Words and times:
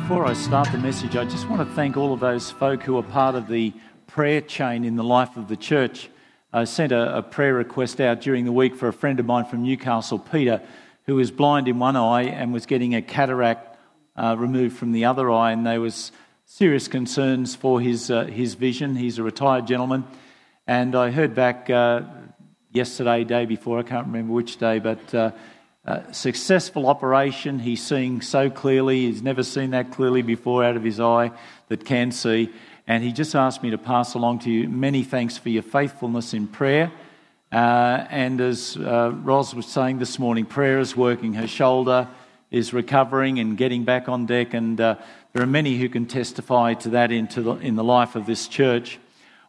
before 0.00 0.26
I 0.26 0.32
start 0.32 0.72
the 0.72 0.78
message, 0.78 1.14
I 1.14 1.24
just 1.24 1.48
want 1.48 1.66
to 1.66 1.74
thank 1.76 1.96
all 1.96 2.12
of 2.12 2.18
those 2.18 2.50
folk 2.50 2.82
who 2.82 2.98
are 2.98 3.02
part 3.04 3.36
of 3.36 3.46
the 3.46 3.72
prayer 4.08 4.40
chain 4.40 4.84
in 4.84 4.96
the 4.96 5.04
life 5.04 5.36
of 5.36 5.46
the 5.46 5.56
church. 5.56 6.10
I 6.52 6.64
sent 6.64 6.90
a, 6.90 7.18
a, 7.18 7.22
prayer 7.22 7.54
request 7.54 8.00
out 8.00 8.20
during 8.20 8.44
the 8.44 8.50
week 8.50 8.74
for 8.74 8.88
a 8.88 8.92
friend 8.92 9.20
of 9.20 9.26
mine 9.26 9.44
from 9.44 9.62
Newcastle, 9.62 10.18
Peter, 10.18 10.60
who 11.06 11.14
was 11.14 11.30
blind 11.30 11.68
in 11.68 11.78
one 11.78 11.94
eye 11.94 12.24
and 12.24 12.52
was 12.52 12.66
getting 12.66 12.96
a 12.96 13.02
cataract 13.02 13.78
uh, 14.16 14.34
removed 14.36 14.76
from 14.76 14.90
the 14.90 15.04
other 15.04 15.30
eye, 15.30 15.52
and 15.52 15.64
there 15.64 15.80
was 15.80 16.10
serious 16.44 16.88
concerns 16.88 17.54
for 17.54 17.80
his 17.80 18.10
uh, 18.10 18.24
his 18.24 18.54
vision. 18.54 18.96
He's 18.96 19.20
a 19.20 19.22
retired 19.22 19.68
gentleman, 19.68 20.02
and 20.66 20.96
I 20.96 21.12
heard 21.12 21.36
back 21.36 21.70
uh, 21.70 22.00
yesterday, 22.72 23.22
day 23.22 23.46
before, 23.46 23.78
I 23.78 23.84
can't 23.84 24.08
remember 24.08 24.32
which 24.32 24.56
day, 24.56 24.80
but 24.80 25.14
uh, 25.86 26.10
successful 26.12 26.86
operation. 26.86 27.58
He's 27.58 27.82
seeing 27.82 28.22
so 28.22 28.48
clearly. 28.48 29.06
He's 29.06 29.22
never 29.22 29.42
seen 29.42 29.70
that 29.70 29.90
clearly 29.90 30.22
before 30.22 30.64
out 30.64 30.76
of 30.76 30.84
his 30.84 30.98
eye 30.98 31.30
that 31.68 31.84
can 31.84 32.10
see. 32.10 32.50
And 32.86 33.02
he 33.02 33.12
just 33.12 33.34
asked 33.34 33.62
me 33.62 33.70
to 33.70 33.78
pass 33.78 34.14
along 34.14 34.40
to 34.40 34.50
you 34.50 34.68
many 34.68 35.02
thanks 35.02 35.36
for 35.36 35.48
your 35.48 35.62
faithfulness 35.62 36.34
in 36.34 36.46
prayer. 36.46 36.92
Uh, 37.52 38.06
and 38.10 38.40
as 38.40 38.76
uh, 38.76 39.12
Ros 39.22 39.54
was 39.54 39.66
saying 39.66 39.98
this 39.98 40.18
morning, 40.18 40.44
prayer 40.44 40.78
is 40.78 40.96
working. 40.96 41.34
Her 41.34 41.46
shoulder 41.46 42.08
is 42.50 42.72
recovering 42.72 43.38
and 43.38 43.56
getting 43.56 43.84
back 43.84 44.08
on 44.08 44.26
deck. 44.26 44.54
And 44.54 44.80
uh, 44.80 44.96
there 45.32 45.42
are 45.42 45.46
many 45.46 45.78
who 45.78 45.88
can 45.88 46.06
testify 46.06 46.74
to 46.74 46.90
that 46.90 47.12
into 47.12 47.42
the, 47.42 47.52
in 47.56 47.76
the 47.76 47.84
life 47.84 48.16
of 48.16 48.26
this 48.26 48.48
church. 48.48 48.98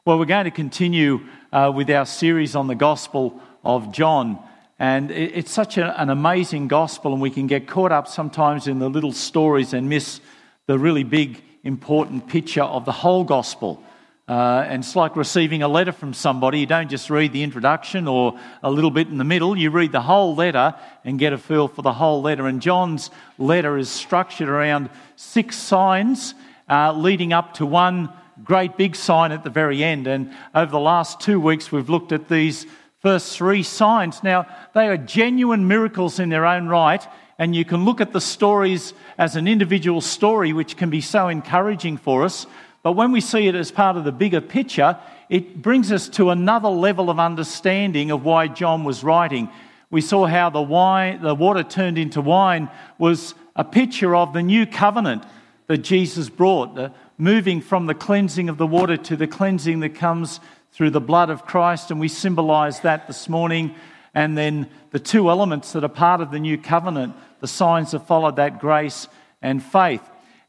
Well, 0.04 0.20
we're 0.20 0.26
going 0.26 0.45
to 0.45 0.52
continue 0.52 1.21
uh, 1.52 1.71
with 1.73 1.90
our 1.90 2.05
series 2.05 2.55
on 2.55 2.67
the 2.67 2.76
Gospel 2.76 3.41
of 3.63 3.91
John. 3.91 4.38
And 4.77 5.09
it's 5.09 5.51
such 5.51 5.77
an 5.77 6.09
amazing 6.09 6.68
gospel, 6.68 7.13
and 7.13 7.21
we 7.21 7.29
can 7.29 7.48
get 7.48 7.65
caught 7.65 7.93
up 7.93 8.09
sometimes 8.09 8.68
in 8.68 8.79
the 8.79 8.90
little 8.90 9.13
stories 9.13 9.73
and 9.73 9.87
miss 9.87 10.20
the 10.68 10.77
really 10.77 11.04
big, 11.04 11.41
important 11.63 12.27
picture 12.27 12.63
of 12.63 12.84
the 12.84 12.91
whole 12.91 13.23
gospel. 13.23 13.81
Uh, 14.27 14.65
and 14.68 14.84
it's 14.84 14.96
like 14.96 15.15
receiving 15.15 15.62
a 15.62 15.68
letter 15.68 15.91
from 15.91 16.13
somebody. 16.13 16.59
You 16.59 16.65
don't 16.65 16.90
just 16.90 17.09
read 17.09 17.31
the 17.31 17.43
introduction 17.43 18.07
or 18.07 18.37
a 18.63 18.71
little 18.71 18.90
bit 18.90 19.07
in 19.07 19.18
the 19.18 19.23
middle, 19.23 19.55
you 19.55 19.70
read 19.70 19.91
the 19.91 20.01
whole 20.01 20.35
letter 20.35 20.73
and 21.03 21.20
get 21.20 21.31
a 21.31 21.37
feel 21.37 21.68
for 21.68 21.84
the 21.84 21.93
whole 21.93 22.21
letter. 22.21 22.48
And 22.48 22.62
John's 22.62 23.12
letter 23.37 23.77
is 23.77 23.90
structured 23.90 24.49
around 24.49 24.90
six 25.15 25.55
signs 25.55 26.34
uh, 26.68 26.91
leading 26.93 27.34
up 27.34 27.53
to 27.55 27.65
one 27.65 28.09
great 28.43 28.77
big 28.77 28.96
sign 28.96 29.31
at 29.31 29.43
the 29.43 29.49
very 29.51 29.84
end. 29.84 30.07
And 30.07 30.34
over 30.53 30.71
the 30.71 30.79
last 30.79 31.21
two 31.21 31.40
weeks, 31.40 31.71
we've 31.71 31.90
looked 31.90 32.12
at 32.12 32.27
these 32.27 32.65
first 33.05 33.37
three 33.37 33.61
signs. 33.61 34.23
Now, 34.23 34.48
they 34.73 34.87
are 34.87 34.98
genuine 34.98 35.67
miracles 35.67 36.17
in 36.17 36.29
their 36.29 36.43
own 36.43 36.67
right, 36.67 37.07
and 37.37 37.55
you 37.55 37.63
can 37.63 37.85
look 37.85 38.01
at 38.01 38.13
the 38.13 38.20
stories 38.20 38.95
as 39.20 39.35
an 39.35 39.47
individual 39.47 40.01
story, 40.01 40.53
which 40.53 40.75
can 40.75 40.89
be 40.89 41.01
so 41.01 41.27
encouraging 41.27 41.97
for 41.97 42.23
us. 42.23 42.47
But 42.81 42.93
when 42.93 43.12
we 43.12 43.21
see 43.21 43.47
it 43.47 43.53
as 43.53 43.70
part 43.70 43.95
of 43.95 44.05
the 44.05 44.12
bigger 44.12 44.41
picture, 44.41 44.97
it 45.29 45.62
brings 45.62 45.91
us 45.91 46.09
to 46.17 46.31
another 46.31 46.70
level 46.70 47.12
of 47.12 47.20
understanding 47.20 48.09
of 48.09 48.25
why 48.25 48.47
John 48.47 48.84
was 48.84 49.03
writing. 49.03 49.49
We 49.91 50.01
saw 50.01 50.25
how 50.25 50.49
the 50.49 50.63
wine, 50.63 51.21
the 51.21 51.35
water 51.35 51.62
turned 51.62 51.99
into 51.99 52.21
wine 52.21 52.71
was 52.97 53.35
a 53.55 53.63
picture 53.63 54.15
of 54.15 54.34
the 54.34 54.41
new 54.41 54.65
covenant 54.65 55.25
that 55.67 55.84
Jesus 55.84 56.27
brought, 56.27 56.73
the 56.73 56.91
moving 57.18 57.62
from 57.62 57.85
the 57.85 57.94
cleansing 57.94 58.49
of 58.49 58.58
the 58.58 58.68
water 58.68 58.98
to 58.98 59.16
the 59.16 59.27
cleansing 59.27 59.80
that 59.80 59.96
comes 59.96 60.40
through 60.71 60.90
the 60.90 61.02
blood 61.02 61.30
of 61.30 61.46
Christ, 61.46 61.90
and 61.91 61.99
we 61.99 62.10
symbolize 62.10 62.82
that 62.82 63.08
this 63.08 63.30
morning. 63.30 63.74
And 64.13 64.38
then 64.38 64.69
the 64.91 65.00
two 65.00 65.30
elements 65.30 65.72
that 65.74 65.84
are 65.84 65.90
part 65.90 66.22
of 66.22 66.31
the 66.31 66.40
new 66.40 66.58
covenant, 66.58 67.16
the 67.40 67.47
signs 67.47 67.91
that 67.91 68.08
follow 68.08 68.31
that 68.31 68.59
grace 68.59 69.08
and 69.42 69.64
faith. 69.64 70.02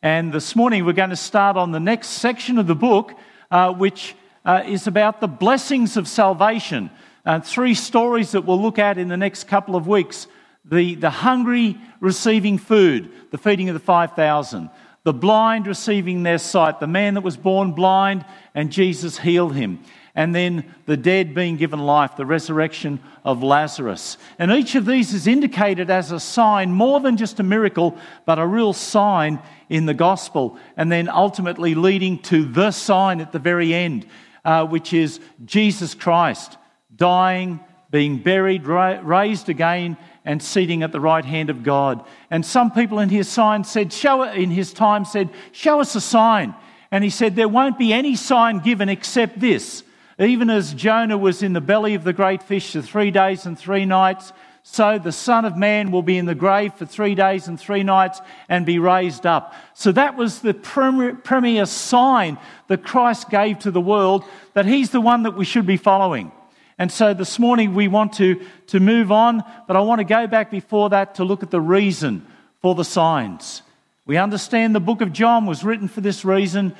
And 0.02 0.32
this 0.32 0.56
morning 0.56 0.84
we're 0.84 0.92
going 0.92 1.10
to 1.10 1.16
start 1.16 1.56
on 1.56 1.72
the 1.72 1.80
next 1.80 2.08
section 2.08 2.58
of 2.58 2.66
the 2.66 2.74
book, 2.74 3.12
uh, 3.50 3.72
which 3.72 4.14
uh, 4.44 4.62
is 4.66 4.86
about 4.86 5.20
the 5.20 5.28
blessings 5.28 5.96
of 5.96 6.08
salvation. 6.08 6.90
Uh, 7.24 7.40
three 7.40 7.74
stories 7.74 8.32
that 8.32 8.42
we'll 8.42 8.60
look 8.60 8.78
at 8.78 8.98
in 8.98 9.08
the 9.08 9.16
next 9.16 9.44
couple 9.44 9.76
of 9.76 9.86
weeks 9.86 10.26
the, 10.64 10.96
the 10.96 11.10
hungry 11.10 11.78
receiving 12.00 12.58
food, 12.58 13.10
the 13.30 13.38
feeding 13.38 13.68
of 13.68 13.74
the 13.74 13.80
5,000, 13.80 14.68
the 15.06 15.12
blind 15.12 15.68
receiving 15.68 16.24
their 16.24 16.36
sight, 16.36 16.80
the 16.80 16.86
man 16.88 17.14
that 17.14 17.20
was 17.20 17.36
born 17.36 17.70
blind, 17.70 18.24
and 18.56 18.72
Jesus 18.72 19.16
healed 19.18 19.54
him 19.54 19.78
and 20.16 20.34
then 20.34 20.74
the 20.86 20.96
dead 20.96 21.32
being 21.32 21.56
given 21.56 21.78
life, 21.78 22.16
the 22.16 22.26
resurrection 22.26 22.98
of 23.22 23.42
Lazarus. 23.42 24.16
And 24.38 24.50
each 24.50 24.74
of 24.74 24.86
these 24.86 25.12
is 25.12 25.26
indicated 25.26 25.90
as 25.90 26.10
a 26.10 26.18
sign, 26.18 26.72
more 26.72 26.98
than 27.00 27.18
just 27.18 27.38
a 27.38 27.44
miracle, 27.44 27.96
but 28.24 28.38
a 28.38 28.46
real 28.46 28.72
sign 28.72 29.40
in 29.68 29.84
the 29.84 29.94
gospel, 29.94 30.58
and 30.76 30.90
then 30.90 31.08
ultimately 31.08 31.74
leading 31.74 32.18
to 32.22 32.46
the 32.46 32.70
sign 32.70 33.20
at 33.20 33.30
the 33.30 33.38
very 33.38 33.74
end, 33.74 34.06
uh, 34.44 34.66
which 34.66 34.92
is 34.92 35.20
Jesus 35.44 35.94
Christ 35.94 36.56
dying, 36.96 37.60
being 37.96 38.18
buried, 38.18 38.66
ra- 38.66 39.00
raised 39.02 39.48
again, 39.48 39.96
and 40.26 40.42
seating 40.42 40.82
at 40.82 40.92
the 40.92 41.00
right 41.00 41.24
hand 41.24 41.48
of 41.48 41.62
God. 41.62 42.04
And 42.30 42.44
some 42.44 42.70
people 42.70 42.98
in 42.98 43.08
his 43.08 43.26
sign 43.26 43.64
said, 43.64 43.90
show 43.90 44.22
in 44.22 44.50
his 44.50 44.74
time 44.74 45.06
said, 45.06 45.30
"Show 45.52 45.80
us 45.80 45.94
a 45.94 46.00
sign." 46.00 46.54
And 46.90 47.02
he 47.02 47.08
said, 47.10 47.36
There 47.36 47.48
won't 47.48 47.78
be 47.78 47.94
any 47.94 48.16
sign 48.16 48.58
given 48.58 48.90
except 48.90 49.40
this 49.40 49.82
even 50.18 50.48
as 50.48 50.72
Jonah 50.72 51.18
was 51.18 51.42
in 51.42 51.52
the 51.52 51.60
belly 51.60 51.94
of 51.94 52.04
the 52.04 52.12
great 52.12 52.42
fish 52.42 52.72
for 52.72 52.80
three 52.80 53.10
days 53.10 53.44
and 53.44 53.58
three 53.58 53.84
nights, 53.84 54.32
so 54.62 54.98
the 54.98 55.12
Son 55.12 55.44
of 55.44 55.56
Man 55.56 55.90
will 55.90 56.02
be 56.02 56.18
in 56.18 56.26
the 56.26 56.34
grave 56.34 56.74
for 56.74 56.86
three 56.86 57.14
days 57.14 57.46
and 57.46 57.60
three 57.60 57.82
nights 57.82 58.20
and 58.48 58.66
be 58.66 58.78
raised 58.78 59.26
up. 59.26 59.54
So 59.74 59.92
that 59.92 60.16
was 60.16 60.40
the 60.40 60.54
premier 60.54 61.66
sign 61.66 62.38
that 62.66 62.82
Christ 62.82 63.30
gave 63.30 63.60
to 63.60 63.70
the 63.70 63.80
world 63.80 64.24
that 64.54 64.66
He's 64.66 64.90
the 64.90 65.00
one 65.00 65.22
that 65.24 65.36
we 65.36 65.44
should 65.44 65.66
be 65.66 65.76
following. 65.76 66.32
And 66.78 66.92
so 66.92 67.14
this 67.14 67.38
morning 67.38 67.74
we 67.74 67.88
want 67.88 68.12
to, 68.14 68.44
to 68.68 68.80
move 68.80 69.10
on, 69.10 69.42
but 69.66 69.76
I 69.76 69.80
want 69.80 70.00
to 70.00 70.04
go 70.04 70.26
back 70.26 70.50
before 70.50 70.90
that 70.90 71.14
to 71.16 71.24
look 71.24 71.42
at 71.42 71.50
the 71.50 71.60
reason 71.60 72.26
for 72.60 72.74
the 72.74 72.84
signs. 72.84 73.62
We 74.04 74.18
understand 74.18 74.74
the 74.74 74.80
book 74.80 75.00
of 75.00 75.12
John 75.12 75.46
was 75.46 75.64
written 75.64 75.88
for 75.88 76.00
this 76.00 76.24
reason 76.24 76.74